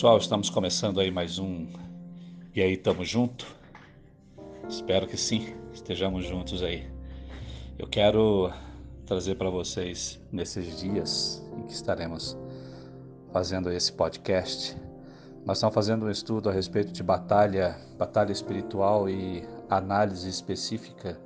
[0.00, 1.66] pessoal, estamos começando aí mais um
[2.54, 3.46] E aí, tamo junto?
[4.66, 6.90] Espero que sim, estejamos juntos aí.
[7.78, 8.50] Eu quero
[9.04, 12.34] trazer para vocês nesses dias em que estaremos
[13.30, 14.74] fazendo esse podcast.
[15.44, 21.20] Nós estamos fazendo um estudo a respeito de batalha, batalha espiritual e análise específica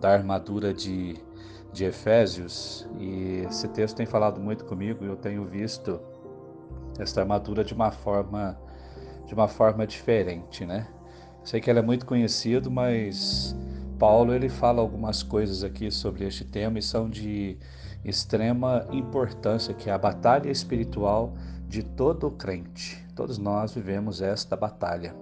[0.00, 1.14] da armadura de,
[1.72, 2.88] de Efésios.
[2.98, 6.00] E esse texto tem falado muito comigo eu tenho visto
[6.98, 8.58] esta armadura de uma forma
[9.26, 10.86] de uma forma diferente, né?
[11.42, 13.56] Sei que ela é muito conhecido, mas
[13.98, 17.58] Paulo ele fala algumas coisas aqui sobre este tema e são de
[18.04, 21.34] extrema importância, que é a batalha espiritual
[21.68, 23.04] de todo crente.
[23.16, 25.14] Todos nós vivemos esta batalha.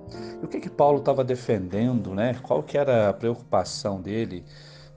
[0.43, 2.35] E o que que Paulo estava defendendo, né?
[2.43, 4.45] Qual que era a preocupação dele,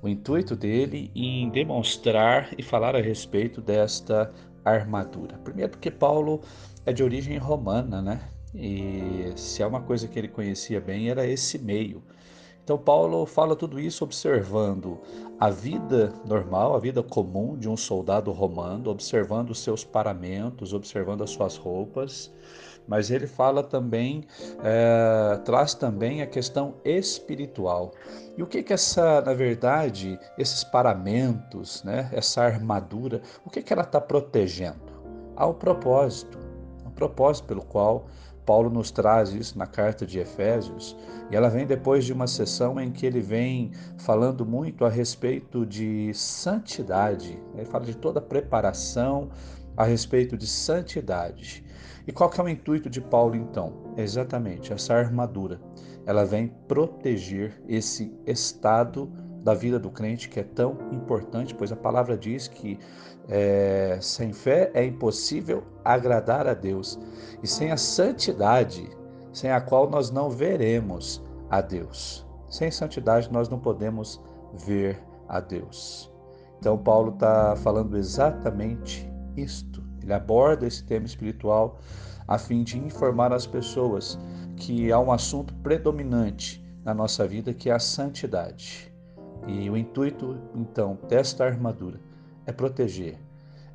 [0.01, 4.31] o intuito dele em demonstrar e falar a respeito desta
[4.69, 5.37] armadura?
[5.43, 6.41] Primeiro porque Paulo
[6.85, 8.21] é de origem romana, né?
[8.53, 12.01] E se é uma coisa que ele conhecia bem, era esse meio.
[12.63, 14.99] Então, Paulo fala tudo isso observando
[15.39, 21.23] a vida normal, a vida comum de um soldado romano, observando os seus paramentos, observando
[21.23, 22.29] as suas roupas,
[22.87, 24.23] mas ele fala também,
[24.63, 27.91] é, traz também a questão espiritual.
[28.37, 33.73] E o que que essa, na verdade, esses paramentos, né, essa armadura, o que que
[33.73, 34.87] ela está protegendo?
[35.35, 36.47] Ao propósito
[36.97, 38.07] propósito pelo qual
[38.45, 40.95] Paulo nos traz isso na carta de Efésios,
[41.29, 45.65] e ela vem depois de uma sessão em que ele vem falando muito a respeito
[45.65, 47.37] de santidade.
[47.53, 49.29] Ele fala de toda preparação
[49.77, 51.63] a respeito de santidade.
[52.07, 53.93] E qual que é o intuito de Paulo então?
[53.95, 55.61] É exatamente essa armadura.
[56.05, 59.11] Ela vem proteger esse estado
[59.43, 62.79] da vida do crente que é tão importante, pois a palavra diz que
[63.29, 66.97] é, sem fé é impossível agradar a Deus
[67.43, 68.89] e sem a santidade,
[69.31, 72.25] sem a qual nós não veremos a Deus.
[72.49, 74.21] Sem santidade nós não podemos
[74.53, 76.11] ver a Deus.
[76.59, 79.06] Então Paulo está falando exatamente
[79.37, 79.83] isto.
[80.01, 81.79] Ele aborda esse tema espiritual
[82.27, 84.19] a fim de informar as pessoas
[84.55, 88.91] que há um assunto predominante na nossa vida que é a santidade.
[89.47, 91.99] E o intuito, então, desta armadura
[92.45, 93.17] é proteger,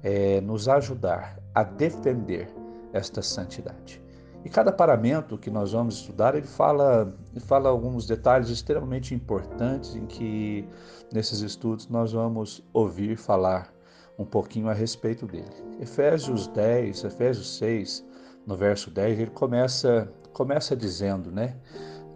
[0.02, 2.48] é nos ajudar a defender
[2.92, 4.02] esta santidade.
[4.44, 9.94] E cada paramento que nós vamos estudar, ele fala, ele fala alguns detalhes extremamente importantes
[9.94, 10.68] em que
[11.12, 13.72] nesses estudos nós vamos ouvir falar
[14.22, 15.52] um pouquinho a respeito dele.
[15.80, 18.04] Efésios 10, Efésios 6,
[18.46, 21.56] no verso 10, ele começa começa dizendo, né?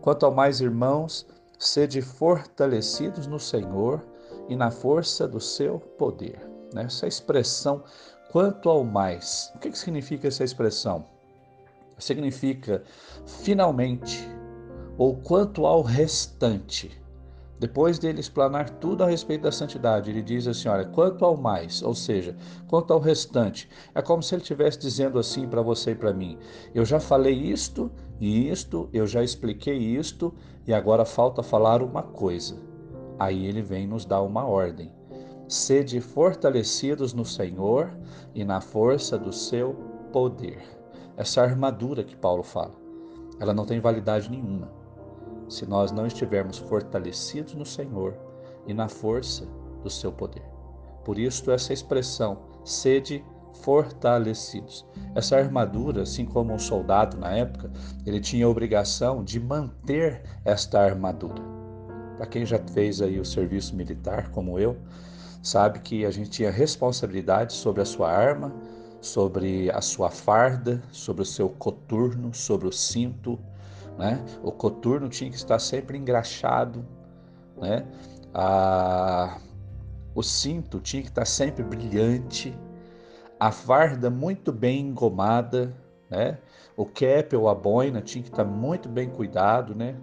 [0.00, 1.26] Quanto ao mais irmãos,
[1.58, 4.02] sede fortalecidos no Senhor
[4.48, 6.38] e na força do seu poder.
[6.72, 6.84] Né?
[6.84, 7.84] Essa expressão,
[8.30, 11.04] quanto ao mais, o que, que significa essa expressão?
[11.98, 12.82] Significa
[13.26, 14.28] finalmente,
[14.96, 16.98] ou quanto ao restante.
[17.58, 21.82] Depois dele explanar tudo a respeito da santidade, ele diz assim: olha, quanto ao mais,
[21.82, 22.36] ou seja,
[22.68, 23.68] quanto ao restante.
[23.94, 26.38] É como se ele estivesse dizendo assim para você e para mim:
[26.74, 27.90] eu já falei isto
[28.20, 30.34] e isto, eu já expliquei isto,
[30.66, 32.56] e agora falta falar uma coisa.
[33.18, 34.92] Aí ele vem nos dar uma ordem.
[35.48, 37.90] Sede fortalecidos no Senhor
[38.34, 39.74] e na força do seu
[40.12, 40.60] poder.
[41.16, 42.74] Essa armadura que Paulo fala,
[43.40, 44.75] ela não tem validade nenhuma
[45.48, 48.14] se nós não estivermos fortalecidos no Senhor
[48.66, 49.46] e na força
[49.82, 50.42] do seu poder.
[51.04, 53.24] Por isso, essa expressão, sede
[53.62, 54.84] fortalecidos.
[55.14, 57.70] Essa armadura, assim como um soldado na época,
[58.04, 61.42] ele tinha a obrigação de manter esta armadura.
[62.16, 64.76] Para quem já fez aí o serviço militar, como eu,
[65.42, 68.52] sabe que a gente tinha responsabilidade sobre a sua arma,
[69.00, 73.38] sobre a sua farda, sobre o seu coturno, sobre o cinto,
[73.98, 74.24] né?
[74.42, 76.84] O coturno tinha que estar sempre engraxado,
[77.56, 77.86] né?
[78.34, 79.38] A...
[80.14, 82.56] O cinto tinha que estar sempre brilhante,
[83.38, 85.74] a farda muito bem engomada,
[86.08, 86.38] né?
[86.76, 89.96] O cap ou a boina tinha que estar muito bem cuidado, né?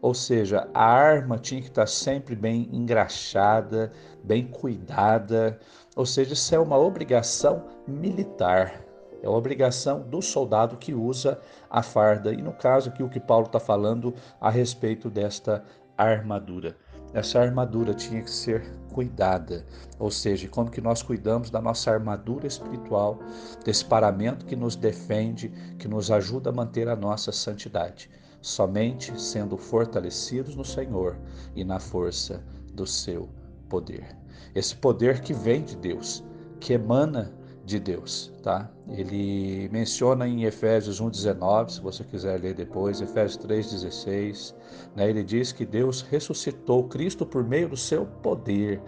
[0.00, 3.92] Ou seja, a arma tinha que estar sempre bem engraxada,
[4.22, 5.58] bem cuidada.
[5.96, 8.87] Ou seja, isso é uma obrigação militar.
[9.22, 12.32] É uma obrigação do soldado que usa a farda.
[12.32, 15.64] E no caso aqui, o que Paulo está falando a respeito desta
[15.96, 16.76] armadura.
[17.12, 18.62] Essa armadura tinha que ser
[18.92, 19.64] cuidada,
[19.98, 23.18] ou seja, como que nós cuidamos da nossa armadura espiritual,
[23.64, 25.48] desse paramento que nos defende,
[25.78, 28.10] que nos ajuda a manter a nossa santidade
[28.40, 31.16] somente sendo fortalecidos no Senhor
[31.54, 32.42] e na força
[32.72, 33.28] do seu
[33.68, 34.16] poder.
[34.54, 36.24] Esse poder que vem de Deus,
[36.60, 37.32] que emana
[37.68, 38.70] de Deus, tá?
[38.88, 44.54] Ele menciona em Efésios 1:19, se você quiser ler depois, Efésios 3:16,
[44.96, 45.08] né?
[45.08, 48.80] Ele diz que Deus ressuscitou Cristo por meio do seu poder.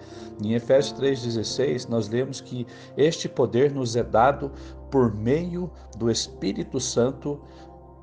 [0.43, 2.67] Em Efésios 3:16, nós lemos que
[2.97, 4.51] este poder nos é dado
[4.91, 7.39] por meio do Espírito Santo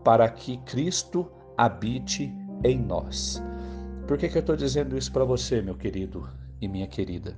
[0.03, 1.27] para que Cristo
[1.57, 2.31] habite
[2.63, 3.41] em nós.
[4.07, 6.29] Por que, que eu estou dizendo isso para você, meu querido
[6.61, 7.35] e minha querida?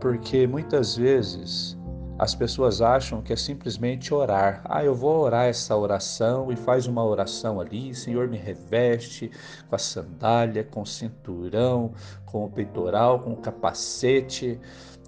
[0.00, 1.76] Porque muitas vezes
[2.18, 4.62] as pessoas acham que é simplesmente orar.
[4.64, 7.94] Ah, eu vou orar essa oração e faz uma oração ali.
[7.94, 9.30] Senhor, me reveste
[9.68, 11.92] com a sandália, com o cinturão,
[12.24, 14.60] com o peitoral, com o capacete,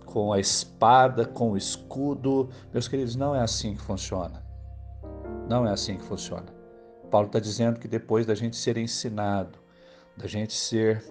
[0.05, 2.49] com a espada, com o escudo.
[2.73, 4.43] Meus queridos, não é assim que funciona.
[5.49, 6.47] Não é assim que funciona.
[7.11, 9.59] Paulo está dizendo que depois da gente ser ensinado,
[10.17, 11.05] da gente ser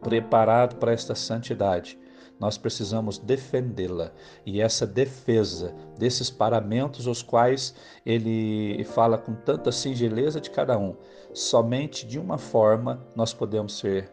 [0.00, 1.98] preparado para esta santidade,
[2.40, 4.10] nós precisamos defendê-la.
[4.46, 10.96] E essa defesa desses paramentos, os quais ele fala com tanta singeleza de cada um,
[11.34, 14.10] somente de uma forma nós podemos ser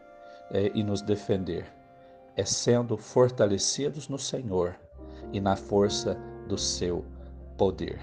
[0.50, 1.66] é, e nos defender:
[2.36, 4.76] é sendo fortalecidos no Senhor
[5.32, 6.14] e na força
[6.46, 7.04] do seu
[7.56, 7.98] poder.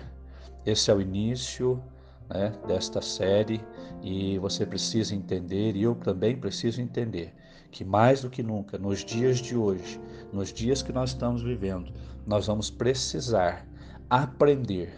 [0.65, 1.81] Esse é o início
[2.27, 3.63] né, desta série
[4.01, 7.33] e você precisa entender, e eu também preciso entender,
[7.75, 9.99] que mais do que nunca, nos dias de hoje,
[10.31, 11.91] nos dias que nós estamos vivendo,
[12.25, 13.67] nós vamos precisar
[14.09, 14.95] aprender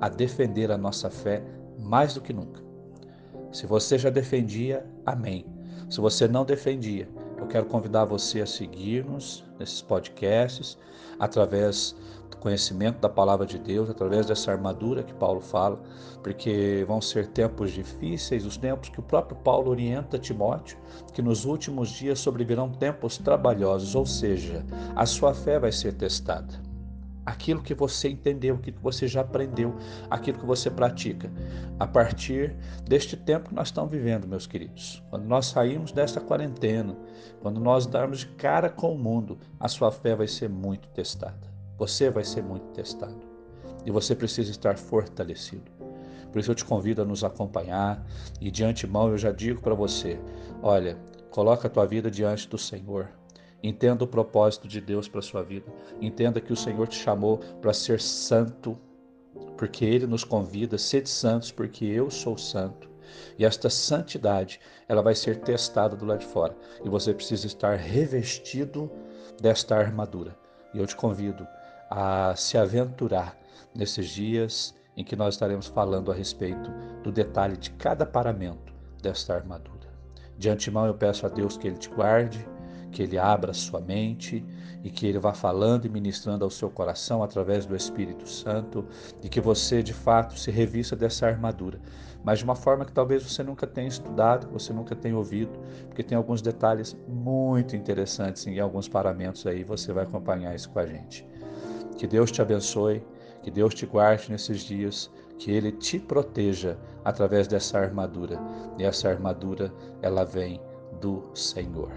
[0.00, 1.44] a defender a nossa fé
[1.78, 2.60] mais do que nunca.
[3.52, 5.46] Se você já defendia, amém.
[5.88, 10.76] Se você não defendia, eu quero convidar você a seguir-nos nesses podcasts,
[11.18, 11.96] através
[12.30, 15.80] do conhecimento da palavra de Deus, através dessa armadura que Paulo fala,
[16.22, 20.78] porque vão ser tempos difíceis, os tempos que o próprio Paulo orienta Timóteo,
[21.12, 24.64] que nos últimos dias sobrevirão tempos trabalhosos, ou seja,
[24.94, 26.67] a sua fé vai ser testada
[27.28, 29.74] aquilo que você entendeu, aquilo que você já aprendeu,
[30.10, 31.30] aquilo que você pratica.
[31.78, 36.96] A partir deste tempo que nós estamos vivendo, meus queridos, quando nós sairmos desta quarentena,
[37.40, 41.52] quando nós darmos de cara com o mundo, a sua fé vai ser muito testada.
[41.76, 43.20] Você vai ser muito testado.
[43.84, 45.70] E você precisa estar fortalecido.
[46.32, 48.04] Por isso eu te convido a nos acompanhar
[48.40, 50.18] e de antemão eu já digo para você,
[50.62, 50.98] olha,
[51.30, 53.10] coloca a tua vida diante do Senhor.
[53.62, 55.66] Entenda o propósito de Deus para sua vida.
[56.00, 58.78] Entenda que o Senhor te chamou para ser santo,
[59.56, 62.88] porque Ele nos convida, a ser santos, porque eu sou santo.
[63.38, 66.56] E esta santidade, ela vai ser testada do lado de fora.
[66.84, 68.90] E você precisa estar revestido
[69.40, 70.36] desta armadura.
[70.74, 71.46] E eu te convido
[71.90, 73.38] a se aventurar
[73.74, 76.70] nesses dias em que nós estaremos falando a respeito
[77.02, 79.88] do detalhe de cada paramento desta armadura.
[80.36, 82.46] De antemão eu peço a Deus que Ele te guarde,
[82.90, 84.44] que Ele abra sua mente
[84.82, 88.84] e que Ele vá falando e ministrando ao seu coração através do Espírito Santo
[89.22, 91.80] e que você de fato se revista dessa armadura,
[92.24, 95.52] mas de uma forma que talvez você nunca tenha estudado, você nunca tenha ouvido,
[95.86, 100.78] porque tem alguns detalhes muito interessantes em alguns paramentos aí, você vai acompanhar isso com
[100.78, 101.26] a gente.
[101.96, 103.04] Que Deus te abençoe,
[103.42, 108.38] que Deus te guarde nesses dias, que Ele te proteja através dessa armadura.
[108.78, 109.72] E essa armadura,
[110.02, 110.60] ela vem
[111.00, 111.90] do Senhor.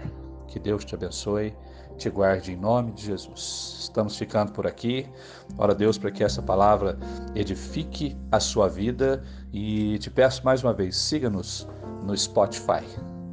[0.52, 1.56] Que Deus te abençoe,
[1.96, 3.78] te guarde em nome de Jesus.
[3.84, 5.08] Estamos ficando por aqui.
[5.56, 6.98] Ora Deus para que essa palavra
[7.34, 11.66] edifique a sua vida e te peço mais uma vez, siga-nos
[12.04, 12.84] no Spotify.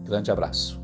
[0.06, 0.79] Grande abraço.